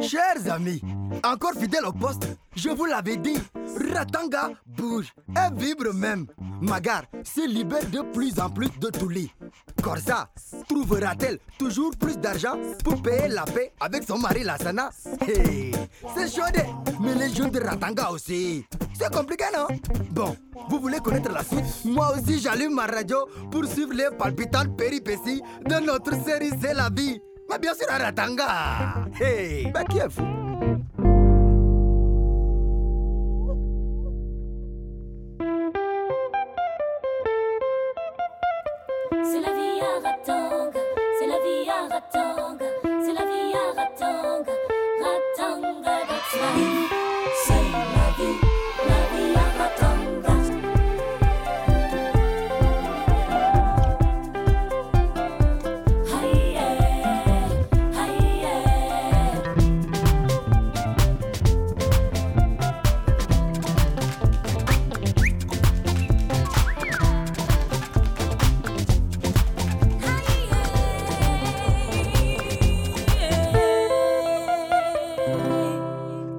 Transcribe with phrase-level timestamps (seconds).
[0.00, 0.82] Chers amis,
[1.24, 3.36] encore fidèle au poste, je vous l'avais dit,
[3.92, 6.26] Ratanga bouge et vibre même.
[6.60, 9.32] Magar se libère de plus en plus de tout lit.
[9.82, 10.28] Corsa
[10.68, 14.90] trouvera-t-elle toujours plus d'argent pour payer la paix avec son mari Lassana?
[15.24, 16.42] C'est chaud,
[17.00, 18.64] mais les jeux de Ratanga aussi.
[18.98, 19.68] C'est compliqué, non?
[20.10, 20.36] Bon,
[20.68, 21.84] vous voulez connaître la suite?
[21.84, 23.18] Moi aussi, j'allume ma radio
[23.50, 27.20] pour suivre les palpitantes péripéties de notre série C'est la vie.
[27.48, 28.48] mabiasira aratanga
[29.18, 30.22] hey, bakiefu
[39.30, 40.37] C'est la vie à raton.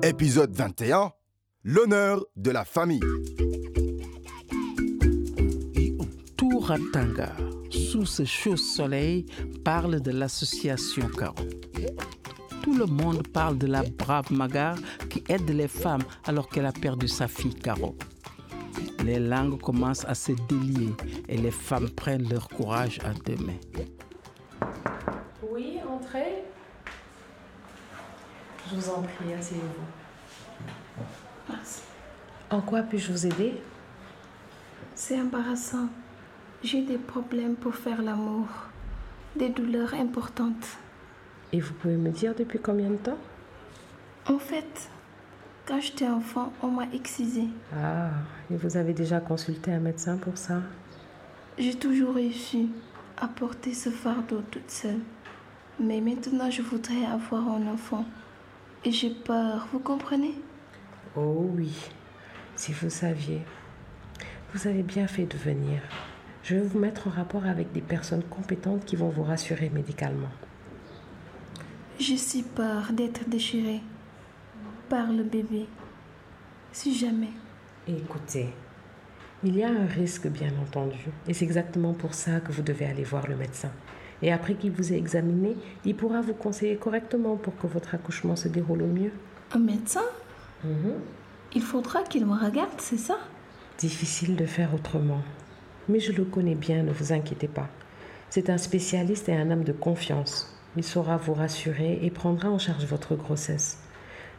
[0.10, 1.12] Épisode 21
[1.64, 3.00] L'honneur de la famille.
[6.36, 7.32] Tout Ratanga,
[7.70, 9.28] sous ce chaud soleil,
[9.64, 11.36] parle de l'association Caro.
[12.64, 14.80] Tout le monde parle de la brave Magar
[15.12, 17.96] qui aide les femmes alors qu'elle a perdu sa fille Caro.
[19.06, 20.90] Les langues commencent à se délier
[21.28, 24.68] et les femmes prennent leur courage à deux mains.
[25.52, 26.46] Oui, entrez.
[28.72, 29.99] Je vous en prie, asseyez-vous.
[31.50, 31.82] Merci.
[32.50, 33.62] En quoi puis-je vous aider?
[34.96, 35.88] C'est embarrassant.
[36.64, 38.48] J'ai des problèmes pour faire l'amour.
[39.36, 40.78] Des douleurs importantes.
[41.52, 43.18] Et vous pouvez me dire depuis combien de temps?
[44.28, 44.90] En fait,
[45.66, 47.46] quand j'étais enfant, on m'a excisé.
[47.76, 48.10] Ah,
[48.52, 50.62] et vous avez déjà consulté un médecin pour ça?
[51.58, 52.70] J'ai toujours réussi
[53.18, 55.00] à porter ce fardeau toute seule.
[55.80, 58.06] Mais maintenant, je voudrais avoir un enfant.
[58.84, 60.36] Et j'ai peur, vous comprenez?
[61.16, 61.74] Oh oui,
[62.56, 63.42] si vous saviez.
[64.54, 65.82] Vous avez bien fait de venir.
[66.44, 70.30] Je vais vous mettre en rapport avec des personnes compétentes qui vont vous rassurer médicalement.
[72.00, 73.82] J'ai si peur d'être déchirée
[74.88, 75.66] par le bébé.
[76.72, 77.32] Si jamais.
[77.88, 78.50] Écoutez,
[79.44, 82.86] il y a un risque bien entendu, et c'est exactement pour ça que vous devez
[82.86, 83.72] aller voir le médecin.
[84.22, 85.56] Et après qu'il vous ait examiné,
[85.86, 89.12] il pourra vous conseiller correctement pour que votre accouchement se déroule au mieux.
[89.54, 90.04] Un médecin?
[90.64, 90.94] Mhm.
[91.56, 93.18] Il faudra qu'il me regarde, c'est ça?
[93.78, 95.22] Difficile de faire autrement.
[95.88, 97.70] Mais je le connais bien, ne vous inquiétez pas.
[98.30, 100.56] C'est un spécialiste et un homme de confiance.
[100.78, 103.80] Il saura vous rassurer et prendra en charge votre grossesse.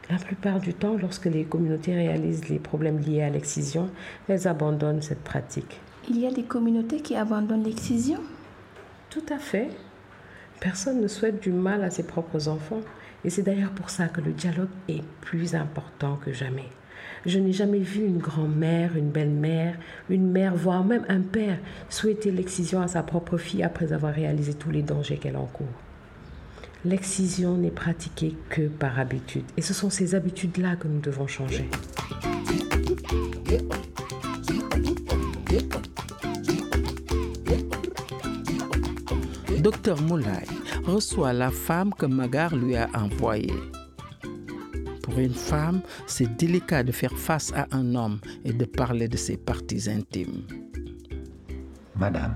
[0.09, 3.91] La plupart du temps, lorsque les communautés réalisent les problèmes liés à l'excision,
[4.29, 5.81] elles abandonnent cette pratique.
[6.09, 8.19] Il y a des communautés qui abandonnent l'excision?
[9.09, 9.69] Tout à fait.
[10.61, 12.81] Personne ne souhaite du mal à ses propres enfants.
[13.25, 16.69] Et c'est d'ailleurs pour ça que le dialogue est plus important que jamais.
[17.27, 19.77] Je n'ai jamais vu une grand-mère, une belle-mère,
[20.09, 21.59] une mère, voire même un père
[21.91, 25.67] souhaiter l'excision à sa propre fille après avoir réalisé tous les dangers qu'elle encourt.
[26.85, 29.45] L'excision n'est pratiquée que par habitude.
[29.59, 31.69] Et ce sont ces habitudes-là que nous devons changer.
[39.59, 40.47] Docteur Moulay
[40.85, 43.55] reçoit la femme que Magar lui a envoyée.
[45.03, 49.17] Pour une femme, c'est délicat de faire face à un homme et de parler de
[49.17, 50.47] ses parties intimes.
[51.97, 52.35] Madame,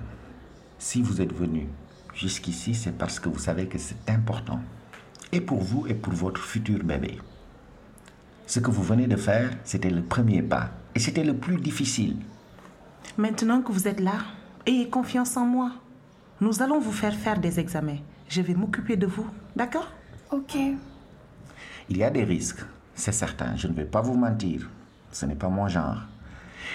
[0.79, 1.69] si vous êtes venue
[2.15, 4.61] jusqu'ici, c'est parce que vous savez que c'est important.
[5.33, 7.19] Et pour vous et pour votre futur bébé.
[8.47, 10.71] Ce que vous venez de faire, c'était le premier pas.
[10.95, 12.17] Et c'était le plus difficile.
[13.17, 14.19] Maintenant que vous êtes là,
[14.67, 15.73] ayez confiance en moi.
[16.41, 17.99] Nous allons vous faire faire des examens.
[18.35, 19.93] Je vais m'occuper de vous, d'accord?
[20.33, 20.57] Ok.
[21.89, 22.65] Il y a des risques,
[22.97, 23.55] c'est certain.
[23.55, 24.69] Je ne vais pas vous mentir.
[25.13, 26.03] Ce n'est pas mon genre.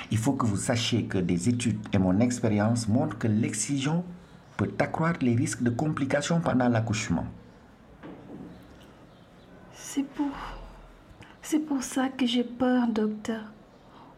[0.10, 4.06] Il faut que vous sachiez que des études et mon expérience montrent que l'excision
[4.56, 7.28] peut accroître les risques de complications pendant l'accouchement.
[9.74, 10.31] C'est pour.
[11.42, 13.51] C'est pour ça que j'ai peur, docteur.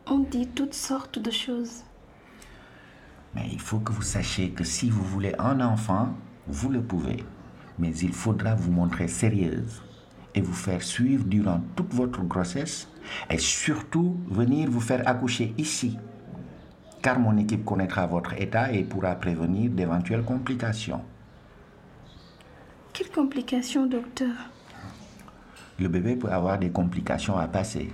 [0.05, 1.81] On dit toutes sortes de choses.
[3.33, 6.13] Mais il faut que vous sachiez que si vous voulez un enfant,
[6.51, 7.23] vous le pouvez.
[7.79, 9.81] Mais il faudra vous montrer sérieuse
[10.35, 12.87] et vous faire suivre durant toute votre grossesse
[13.29, 15.97] et surtout venir vous faire accoucher ici.
[17.01, 21.01] Car mon équipe connaîtra votre état et pourra prévenir d'éventuelles complications.
[22.93, 24.35] Quelles complications, docteur?
[25.79, 27.91] Le bébé peut avoir des complications à passer.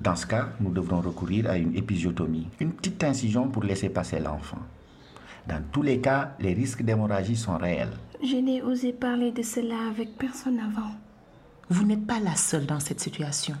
[0.00, 4.18] Dans ce cas, nous devrons recourir à une épisiotomie, une petite incision pour laisser passer
[4.18, 4.58] l'enfant.
[5.48, 7.92] Dans tous les cas, les risques d'hémorragie sont réels.
[8.22, 10.92] Je n'ai osé parler de cela avec personne avant.
[11.68, 13.56] Vous n'êtes pas la seule dans cette situation.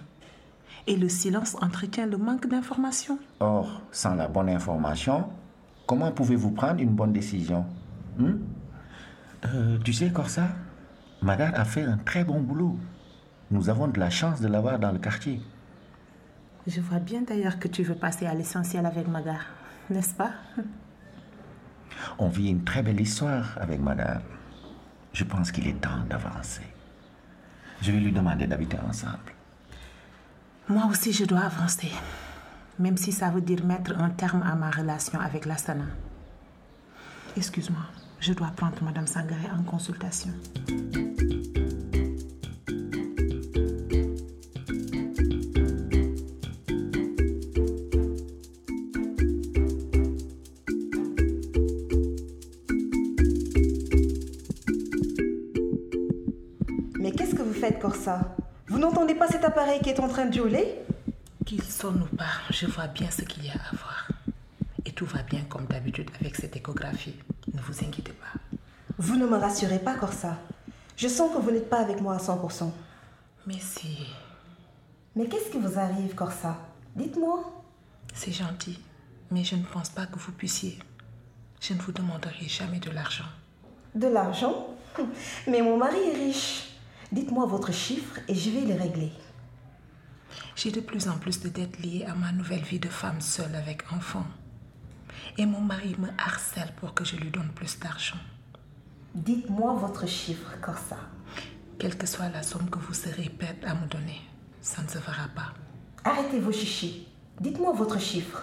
[0.86, 3.18] Et le silence entretient le manque d'information?
[3.40, 5.24] Or, sans la bonne information,
[5.86, 7.64] comment pouvez-vous prendre une bonne décision?
[8.18, 8.38] Hmm?
[9.44, 10.48] Euh, Tu sais, Corsa,
[11.20, 12.76] Magar a fait un très bon boulot.
[13.50, 15.40] Nous avons de la chance de l'avoir dans le quartier.
[16.66, 19.46] Je vois bien d'ailleurs que tu veux passer à l'essentiel avec Magar,
[19.90, 20.30] n'est-ce pas?
[22.18, 24.20] On vit une très belle histoire avec Magar.
[25.12, 26.66] Je pense qu'il est temps d'avancer.
[27.82, 29.32] Je vais lui demander d'habiter ensemble.
[30.68, 31.90] Moi aussi, je dois avancer.
[32.78, 35.86] Même si ça veut dire mettre un terme à ma relation avec l'Astana.
[37.36, 37.82] Excuse-moi,
[38.20, 40.32] je dois prendre Madame Sangaré en consultation.
[57.92, 60.78] Que vous n'entendez pas cet appareil qui est en train de hurler
[61.44, 64.08] Qu'il sonne ou pas, je vois bien ce qu'il y a à voir.
[64.84, 67.14] Et tout va bien comme d'habitude avec cette échographie.
[67.52, 68.56] Ne vous inquiétez pas.
[68.98, 70.38] Vous ne me rassurez pas, Corsa.
[70.96, 72.70] Je sens que vous n'êtes pas avec moi à 100%.
[73.46, 74.06] Mais si,
[75.16, 76.56] Mais qu'est-ce qui vous arrive, Corsa?
[76.96, 77.64] Dites-moi.
[78.14, 78.78] c'est gentil,
[79.30, 80.78] mais je ne pense pas que vous puissiez.
[81.60, 83.24] Je ne vous demanderai jamais de l'argent.
[83.94, 84.66] De l'argent?
[85.46, 86.71] Mais mon mari est riche.
[87.12, 89.12] Dites-moi votre chiffre et je vais les régler.
[90.56, 93.54] J'ai de plus en plus de dettes liées à ma nouvelle vie de femme seule
[93.54, 94.24] avec enfant.
[95.36, 98.16] Et mon mari me harcèle pour que je lui donne plus d'argent.
[99.14, 100.96] Dites-moi votre chiffre, Corsa.
[101.78, 104.22] Quelle que soit la somme que vous serez prête à me donner,
[104.62, 105.52] ça ne se fera pas.
[106.04, 107.08] Arrêtez vos chichis.
[107.40, 108.42] Dites-moi votre chiffre.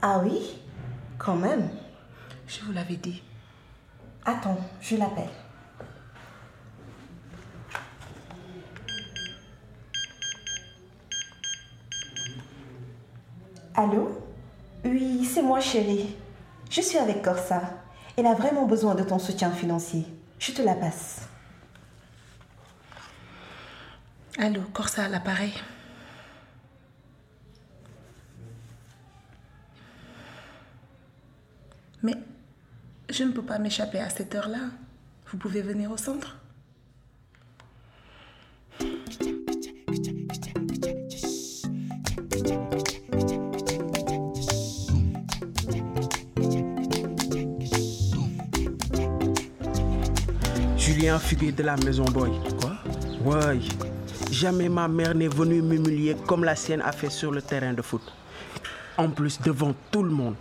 [0.00, 0.38] Ah oui?
[1.18, 1.68] Quand même.
[2.46, 3.22] Je vous l'avais dit.
[4.24, 5.28] Attends, je l'appelle.
[13.74, 14.22] Allô?
[14.84, 16.14] Oui, c'est moi chérie.
[16.70, 17.62] Je suis avec Corsa.
[18.16, 20.06] Elle a vraiment besoin de ton soutien financier.
[20.38, 21.26] Je te la passe.
[24.38, 25.52] Allô, Corsa l'appareil.
[32.02, 32.14] Mais
[33.12, 34.70] je ne peux pas m'échapper à cette heure-là.
[35.30, 36.38] Vous pouvez venir au centre
[50.78, 52.30] Julien Fuguet de la Maison Boy.
[52.60, 52.72] Quoi?
[53.24, 53.60] Ouais.
[54.30, 57.82] Jamais ma mère n'est venue m'humilier comme la sienne a fait sur le terrain de
[57.82, 58.02] foot.
[58.96, 60.34] En plus, devant tout le monde.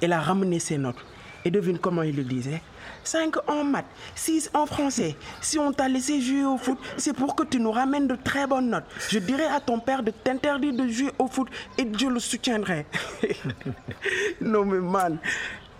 [0.00, 1.04] Elle a ramené ses notes.
[1.44, 2.62] Et devine comment il le disait
[3.04, 3.84] 5 en maths,
[4.14, 5.16] 6 en français.
[5.40, 8.46] Si on t'a laissé jouer au foot, c'est pour que tu nous ramènes de très
[8.46, 8.84] bonnes notes.
[9.08, 11.48] Je dirais à ton père de t'interdire de jouer au foot
[11.78, 12.86] et je le soutiendrai.
[14.40, 15.18] non mais man,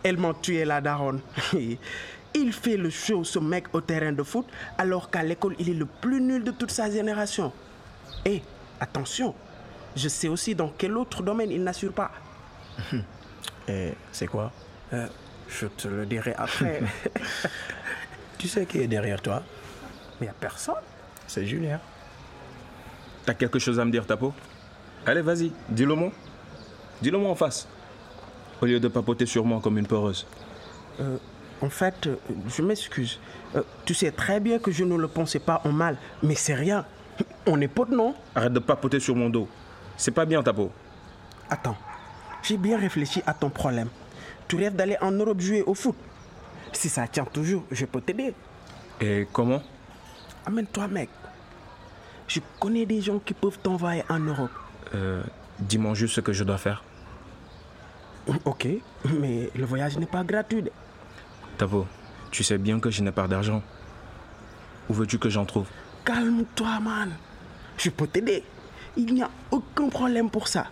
[0.02, 1.20] elle m'a tué la daronne.
[2.34, 4.46] Il fait le show, ce mec, au terrain de foot,
[4.78, 7.52] alors qu'à l'école, il est le plus nul de toute sa génération.
[8.24, 8.40] Et
[8.80, 9.34] attention,
[9.94, 12.10] je sais aussi dans quel autre domaine il n'assure pas.
[13.68, 14.50] Et c'est quoi?
[14.94, 15.06] Euh,
[15.60, 16.82] je te le dirai après.
[18.38, 19.40] Tu sais qui est derrière toi?
[20.20, 20.74] Mais il a personne.
[21.28, 21.78] C'est Julien.
[23.24, 24.34] T'as quelque chose à me dire, Tapo?
[25.06, 26.10] Allez, vas-y, dis-le moi.
[27.00, 27.68] Dis-le moi en face.
[28.60, 30.26] Au lieu de papoter sur moi comme une peureuse.
[31.00, 31.18] Euh,
[31.60, 32.16] en fait, euh,
[32.48, 33.20] je m'excuse.
[33.54, 36.54] Euh, tu sais très bien que je ne le pensais pas en mal, mais c'est
[36.54, 36.84] rien.
[37.46, 38.16] On est potes, non?
[38.34, 39.48] Arrête de papoter sur mon dos.
[39.96, 40.72] C'est pas bien, Tapo.
[41.48, 41.76] Attends,
[42.42, 43.88] j'ai bien réfléchi à ton problème.
[44.48, 45.96] Tu rêves d'aller en Europe jouer au foot.
[46.72, 48.34] Si ça tient toujours, je peux t'aider.
[49.00, 49.62] Et comment?
[50.46, 51.08] Amène-toi, mec.
[52.28, 54.50] Je connais des gens qui peuvent t'envoyer en Europe.
[54.94, 55.22] Euh,
[55.58, 56.82] Dis-moi juste ce que je dois faire.
[58.44, 58.68] Ok,
[59.18, 60.64] mais le voyage n'est pas gratuit.
[61.58, 61.86] Tapo,
[62.30, 63.62] tu sais bien que je n'ai pas d'argent.
[64.88, 65.66] Où veux-tu que j'en trouve?
[66.04, 67.10] Calme-toi, man.
[67.76, 68.44] Je peux t'aider.
[68.96, 70.66] Il n'y a aucun problème pour ça.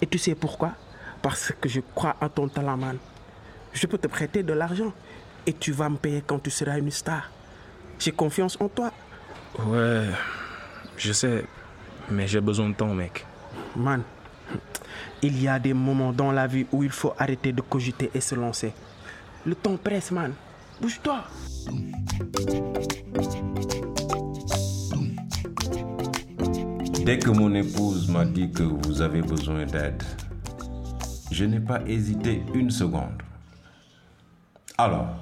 [0.00, 0.72] Et tu sais pourquoi?
[1.22, 2.98] Parce que je crois en ton talent, man.
[3.72, 4.92] Je peux te prêter de l'argent.
[5.46, 7.30] Et tu vas me payer quand tu seras une star.
[7.98, 8.92] J'ai confiance en toi.
[9.66, 10.06] Ouais,
[10.96, 11.44] je sais.
[12.10, 13.26] Mais j'ai besoin de temps, mec.
[13.74, 14.02] Man,
[15.22, 18.20] il y a des moments dans la vie où il faut arrêter de cogiter et
[18.20, 18.72] se lancer.
[19.46, 20.32] Le temps presse, man.
[20.80, 21.24] Bouge-toi.
[27.04, 30.02] Dès que mon épouse m'a dit que vous avez besoin d'aide,
[31.30, 33.22] je n'ai pas hésité une seconde.
[34.84, 35.14] Alors,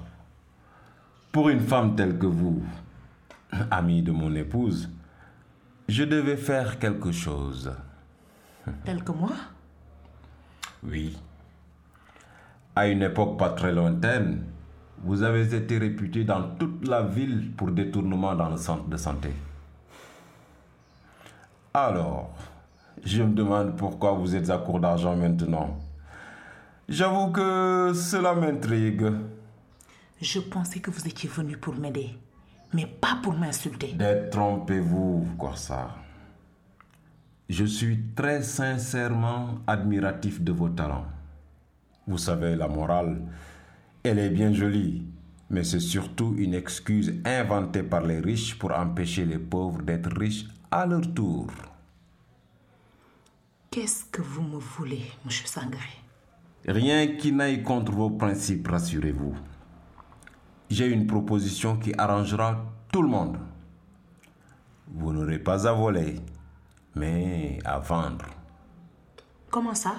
[1.32, 2.62] pour une femme telle que vous,
[3.70, 4.88] amie de mon épouse,
[5.86, 7.70] je devais faire quelque chose.
[8.86, 9.32] Tel que moi?
[10.82, 11.14] Oui.
[12.74, 14.44] À une époque pas très lointaine,
[15.04, 19.28] vous avez été réputé dans toute la ville pour détournement dans le centre de santé.
[21.74, 22.30] Alors,
[23.04, 25.76] je me demande pourquoi vous êtes à court d'argent maintenant.
[26.88, 29.04] J'avoue que cela m'intrigue.
[30.20, 32.10] Je pensais que vous étiez venu pour m'aider,
[32.74, 33.94] mais pas pour m'insulter.
[33.94, 35.96] Détrompez-vous, Corsa.
[37.48, 41.06] Je suis très sincèrement admiratif de vos talents.
[42.06, 43.22] Vous savez, la morale,
[44.02, 45.06] elle est bien jolie,
[45.48, 50.44] mais c'est surtout une excuse inventée par les riches pour empêcher les pauvres d'être riches
[50.70, 51.46] à leur tour.
[53.70, 55.96] Qu'est-ce que vous me voulez, monsieur Sangaré
[56.66, 59.34] Rien qui n'aille contre vos principes, rassurez-vous.
[60.70, 63.38] J'ai une proposition qui arrangera tout le monde.
[64.86, 66.20] Vous n'aurez pas à voler,
[66.94, 68.26] mais à vendre.
[69.50, 69.94] Comment ça?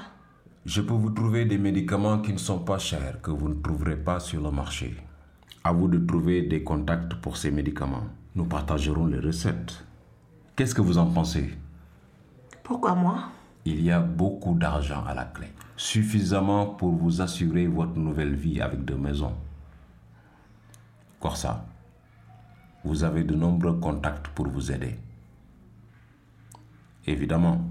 [0.65, 3.97] Je peux vous trouver des médicaments qui ne sont pas chers, que vous ne trouverez
[3.97, 4.95] pas sur le marché.
[5.61, 8.05] À vous de trouver des contacts pour ces médicaments.
[8.33, 9.83] Nous partagerons les recettes.
[10.55, 11.51] Qu'est-ce que vous en pensez?
[12.63, 13.25] Pourquoi moi?
[13.65, 15.47] Il y a beaucoup d'argent à la clé.
[15.75, 19.33] Suffisamment pour vous assurer votre nouvelle vie avec deux maisons.
[21.21, 21.63] Corsa,
[22.83, 24.95] vous avez de nombreux contacts pour vous aider.
[27.05, 27.61] Évidemment,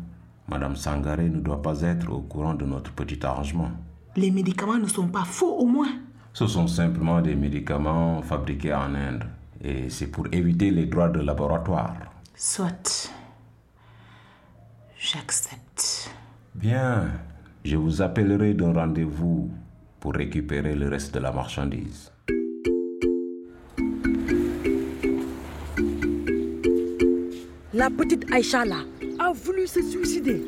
[0.48, 3.72] Madame Sangaré ne doit pas être au courant de notre petit arrangement.
[4.16, 5.92] Les médicaments ne sont pas faux au moins.
[6.32, 9.24] Ce sont simplement des médicaments fabriqués en Inde
[9.62, 11.94] et c'est pour éviter les droits de laboratoire.
[12.36, 13.10] Soit.
[14.96, 16.14] J'accepte.
[16.54, 17.08] Bien,
[17.64, 19.50] je vous appellerai d'un rendez-vous
[19.98, 22.12] pour récupérer le reste de la marchandise.
[27.80, 28.80] La petite Aïcha là
[29.18, 30.42] a voulu se suicider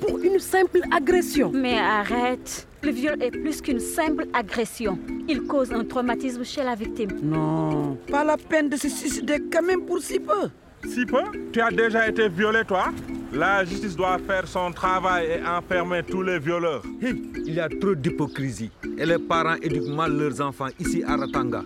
[0.00, 1.50] pour une simple agression.
[1.52, 2.68] Mais arrête.
[2.80, 4.96] Le viol est plus qu'une simple agression.
[5.28, 7.10] Il cause un traumatisme chez la victime.
[7.24, 10.48] Non, pas la peine de se suicider quand même pour si peu.
[10.88, 11.24] Si peu?
[11.50, 12.92] Tu as déjà été violé, toi?
[13.32, 16.84] La justice doit faire son travail et enfermer tous les violeurs.
[17.02, 18.70] Hey, il y a trop d'hypocrisie.
[18.96, 21.64] Et les parents éduquent mal leurs enfants ici à Ratanga.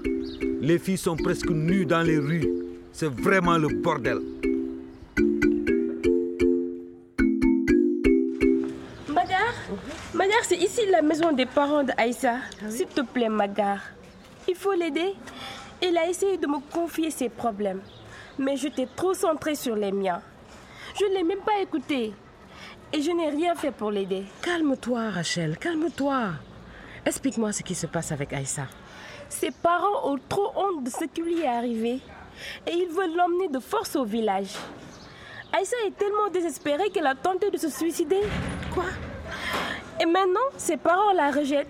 [0.63, 2.49] Les filles sont presque nues dans les rues.
[2.91, 4.19] C'est vraiment le bordel.
[10.13, 12.39] Magar, c'est ici la maison des parents d'Aïssa.
[12.69, 13.79] S'il te plaît, Magar.
[14.49, 15.15] Il faut l'aider.
[15.81, 17.81] Il a essayé de me confier ses problèmes.
[18.37, 20.21] Mais j'étais trop centrée sur les miens.
[20.99, 22.13] Je ne l'ai même pas écouté.
[22.93, 24.25] Et je n'ai rien fait pour l'aider.
[24.43, 26.31] Calme-toi, Rachel, calme-toi.
[27.07, 28.67] Explique-moi ce qui se passe avec Aïssa.
[29.29, 32.01] Ses parents ont trop honte de ce qui lui est arrivé.
[32.67, 34.57] Et ils veulent l'emmener de force au village.
[35.53, 38.21] Aïssa est tellement désespérée qu'elle a tenté de se suicider.
[38.75, 38.85] Quoi?
[40.01, 41.69] Et maintenant, ses parents la rejettent.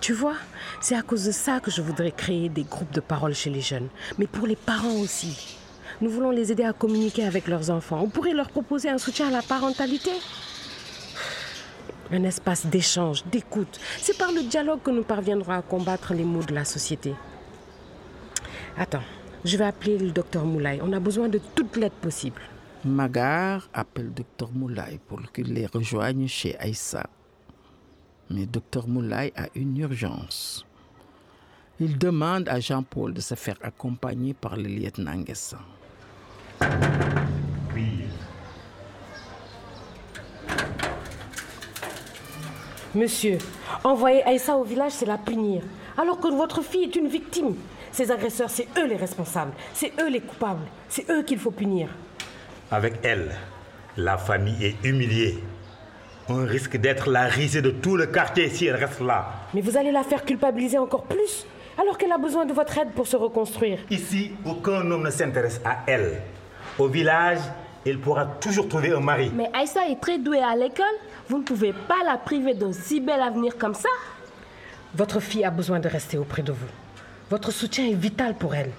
[0.00, 0.36] Tu vois,
[0.80, 3.60] c'est à cause de ça que je voudrais créer des groupes de parole chez les
[3.60, 3.88] jeunes,
[4.18, 5.58] mais pour les parents aussi.
[6.00, 8.00] Nous voulons les aider à communiquer avec leurs enfants.
[8.02, 10.12] On pourrait leur proposer un soutien à la parentalité.
[12.10, 13.80] Un espace d'échange, d'écoute.
[13.98, 17.14] C'est par le dialogue que nous parviendrons à combattre les maux de la société.
[18.78, 19.02] Attends,
[19.44, 20.80] je vais appeler le docteur Moulay.
[20.82, 22.40] On a besoin de toute l'aide possible.
[22.84, 27.06] Magar appelle Dr Moulay pour qu'il les rejoigne chez Aïssa.
[28.30, 30.66] Mais Dr Moulay a une urgence.
[31.78, 35.58] Il demande à Jean-Paul de se faire accompagner par le lieutenant Nguessan.
[42.94, 43.36] Monsieur,
[43.84, 45.62] envoyer Aïssa au village, c'est la punir.
[45.98, 47.54] Alors que votre fille est une victime.
[47.92, 49.52] Ces agresseurs, c'est eux les responsables.
[49.74, 50.66] C'est eux les coupables.
[50.88, 51.88] C'est eux qu'il faut punir.
[52.70, 53.34] Avec elle,
[53.98, 55.38] la famille est humiliée.
[56.28, 59.32] On risque d'être la risée de tout le quartier si elle reste là.
[59.54, 61.46] Mais vous allez la faire culpabiliser encore plus,
[61.80, 63.78] alors qu'elle a besoin de votre aide pour se reconstruire.
[63.90, 66.20] Ici, aucun homme ne s'intéresse à elle.
[66.78, 67.38] Au village,
[67.86, 69.30] elle pourra toujours trouver un mari.
[69.34, 70.84] Mais Aïssa est très douée à l'école.
[71.28, 73.88] Vous ne pouvez pas la priver d'un si bel avenir comme ça.
[74.96, 76.66] Votre fille a besoin de rester auprès de vous.
[77.30, 78.72] Votre soutien est vital pour elle.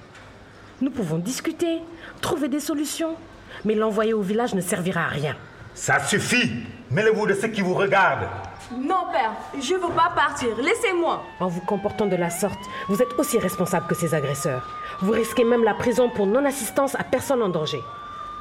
[0.81, 1.79] Nous pouvons discuter,
[2.19, 3.15] trouver des solutions,
[3.63, 5.35] mais l'envoyer au village ne servira à rien.
[5.77, 6.51] Ça suffit
[6.89, 8.27] Mêlez-vous de ceux qui vous regardent.
[8.71, 9.31] Non, père,
[9.61, 10.57] je veux pas partir.
[10.57, 11.23] Laissez-moi.
[11.39, 14.67] En vous comportant de la sorte, vous êtes aussi responsable que ces agresseurs.
[15.01, 17.79] Vous risquez même la prison pour non-assistance à personne en danger.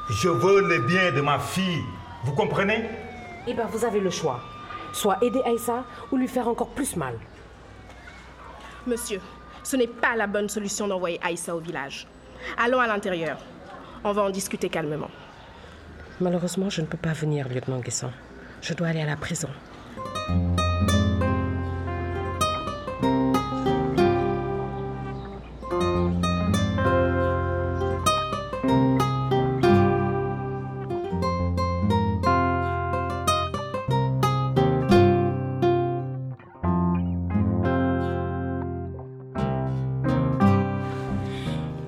[0.08, 1.82] Je veux le bien de ma fille.
[2.24, 2.88] Vous comprenez?
[3.46, 4.40] Eh bien, vous avez le choix.
[4.94, 7.18] Soit aider Aïssa ou lui faire encore plus mal.
[8.86, 9.20] Monsieur,
[9.62, 12.06] ce n'est pas la bonne solution d'envoyer Aïssa au village.
[12.56, 13.36] Allons à l'intérieur.
[14.04, 15.10] On va en discuter calmement.
[16.18, 18.10] Malheureusement, je ne peux pas venir, lieutenant Guesson.
[18.62, 19.48] Je dois aller à la prison.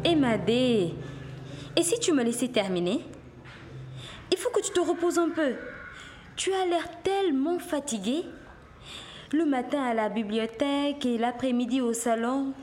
[0.04, 0.94] Emadé,
[1.74, 3.00] et si tu me laissais terminer?
[4.88, 5.54] Reposes un peu.
[6.34, 8.24] Tu as l'air tellement fatigué.
[9.32, 12.54] Le matin à la bibliothèque et l'après-midi au salon.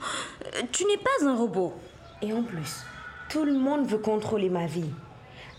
[0.71, 1.73] Tu n'es pas un robot.
[2.23, 2.83] Et en plus,
[3.29, 4.89] tout le monde veut contrôler ma vie.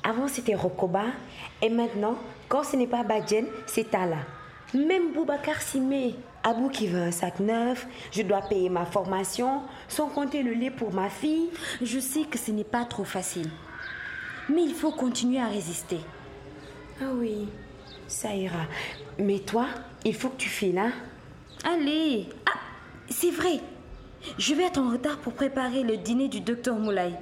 [0.03, 1.05] Avant, c'était Rokoba.
[1.63, 2.17] Et maintenant,
[2.49, 4.19] quand ce n'est pas Badjen, c'est Tala.
[4.75, 6.17] Même Boubacar Simé.
[6.43, 7.87] Abou qui veut un sac neuf.
[8.11, 9.63] Je dois payer ma formation.
[9.87, 11.49] Sans compter le lait pour ma fille.
[11.81, 13.51] Je sais que ce n'est pas trop facile.
[14.49, 16.01] Mais il faut continuer à résister.
[17.01, 17.49] Ah oui,
[18.09, 18.67] ça ira.
[19.19, 19.67] Mais toi,
[20.05, 20.93] il faut que tu files, hein
[21.65, 22.59] Allez Ah,
[23.11, 23.61] c'est vrai
[24.39, 27.13] Je vais être en retard pour préparer le dîner du docteur Moulay.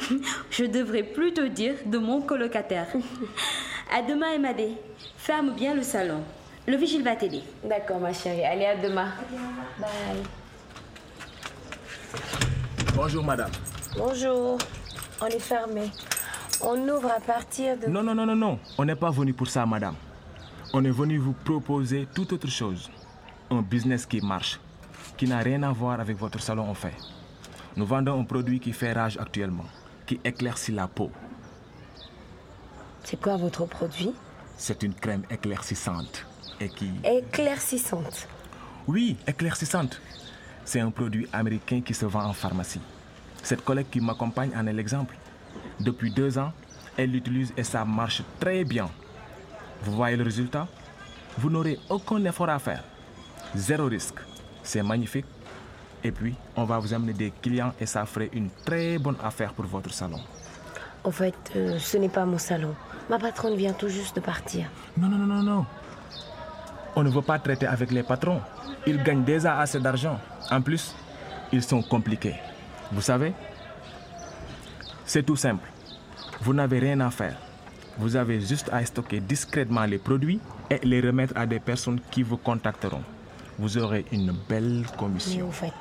[0.50, 2.86] Je devrais plutôt dire de mon colocataire.
[3.92, 4.72] À demain, Emadé.
[5.16, 6.22] Ferme bien le salon.
[6.66, 7.42] Le vigile va t'aider.
[7.62, 8.44] D'accord, ma chérie.
[8.44, 9.12] Allez, à demain.
[9.78, 10.22] Bye.
[12.94, 13.50] Bonjour, madame.
[13.96, 14.58] Bonjour.
[15.20, 15.90] On est fermé.
[16.66, 17.86] On ouvre à partir de...
[17.86, 18.58] Non, non, non, non, non.
[18.78, 19.94] On n'est pas venu pour ça, madame.
[20.72, 22.90] On est venu vous proposer toute autre chose.
[23.50, 24.58] Un business qui marche,
[25.16, 26.94] qui n'a rien à voir avec votre salon en fait.
[27.76, 29.66] Nous vendons un produit qui fait rage actuellement,
[30.06, 31.10] qui éclaircit la peau.
[33.04, 34.14] C'est quoi votre produit?
[34.56, 36.24] C'est une crème éclaircissante
[36.60, 36.90] et qui...
[37.04, 38.26] Éclaircissante.
[38.88, 40.00] Oui, éclaircissante.
[40.64, 42.80] C'est un produit américain qui se vend en pharmacie.
[43.42, 45.14] Cette collègue qui m'accompagne en est l'exemple.
[45.78, 46.52] Depuis deux ans,
[46.96, 48.88] elle l'utilise et ça marche très bien.
[49.82, 50.66] Vous voyez le résultat?
[51.38, 52.84] Vous n'aurez aucun effort à faire.
[53.54, 54.20] Zéro risque.
[54.62, 55.26] C'est magnifique.
[56.02, 59.52] Et puis, on va vous amener des clients et ça ferait une très bonne affaire
[59.52, 60.20] pour votre salon.
[61.02, 62.74] En fait, euh, ce n'est pas mon salon.
[63.10, 64.66] Ma patronne vient tout juste de partir.
[64.96, 65.66] Non, non, non, non, non.
[66.96, 68.40] On ne veut pas traiter avec les patrons.
[68.86, 70.18] Ils gagnent déjà assez d'argent.
[70.50, 70.94] En plus,
[71.52, 72.36] ils sont compliqués.
[72.92, 73.34] Vous savez?
[75.04, 75.68] C'est tout simple.
[76.42, 77.36] Vous n'avez rien à faire.
[77.98, 82.22] Vous avez juste à stocker discrètement les produits et les remettre à des personnes qui
[82.22, 83.02] vous contacteront.
[83.58, 85.48] Vous aurez une belle Mais commission.
[85.48, 85.72] au fait,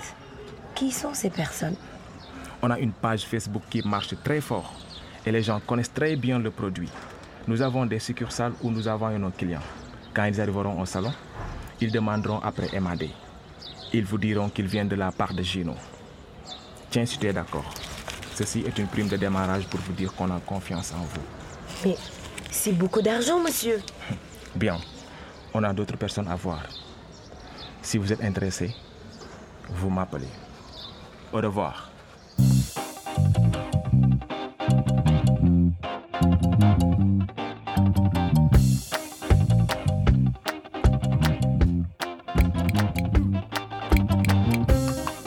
[0.76, 1.76] qui sont ces personnes?
[2.62, 4.74] On a une page Facebook qui marche très fort
[5.26, 6.90] et les gens connaissent très bien le produit.
[7.48, 9.60] Nous avons des succursales où nous avons nos clients.
[10.14, 11.12] Quand ils arriveront au salon,
[11.82, 13.06] ils demanderont après MAD.
[13.92, 15.74] Ils vous diront qu'ils viennent de la part de Gino.
[16.92, 17.66] Tiens, si tu es d'accord.
[18.46, 21.86] Ceci est une prime de démarrage pour vous dire qu'on a confiance en vous.
[21.86, 21.96] Mais
[22.52, 23.82] c'est beaucoup d'argent, monsieur.
[24.56, 24.78] Bien,
[25.54, 26.62] on a d'autres personnes à voir.
[27.82, 28.76] Si vous êtes intéressé,
[29.70, 30.28] vous m'appelez.
[31.32, 31.90] Au revoir.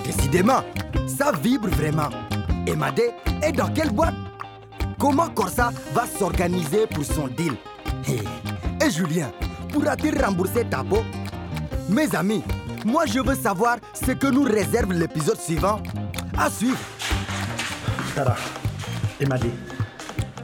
[0.04, 0.60] Décidément,
[1.06, 2.10] ça vibre vraiment.
[2.66, 3.10] Et Madé
[3.42, 4.14] est dans quelle boîte?
[4.98, 7.52] Comment Corsa va s'organiser pour son deal?
[8.06, 8.20] Hey,
[8.84, 9.30] Et Julien,
[9.72, 11.02] pourra-t-il rembourser ta peau?
[11.88, 12.42] Mes amis,
[12.84, 15.80] moi je veux savoir ce que nous réserve l'épisode suivant.
[16.36, 16.78] À suivre.
[18.14, 18.36] Tara,
[19.20, 19.50] Emadé,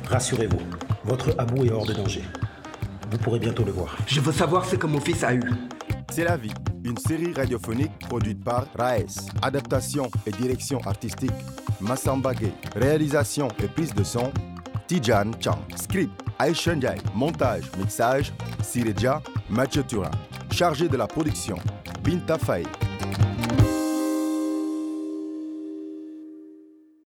[0.09, 0.61] rassurez-vous,
[1.05, 2.23] votre Abou est hors de danger.
[3.11, 3.97] Vous pourrez bientôt le voir.
[4.07, 5.43] Je veux savoir ce que mon fils a eu.
[6.11, 6.53] C'est la vie,
[6.85, 9.29] une série radiophonique produite par Raes.
[9.43, 11.33] Adaptation et direction artistique,
[11.81, 12.53] Massamba Gay.
[12.75, 14.33] Réalisation et prise de son,
[14.87, 15.59] Tijan Chang.
[15.77, 16.81] Script, Aishan.
[17.15, 20.11] Montage, mixage, Sireja, Mathieu Turin.
[20.51, 21.57] Chargé de la production,
[22.03, 22.67] Binta Faye.